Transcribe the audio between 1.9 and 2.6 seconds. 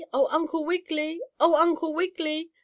Wiggily!"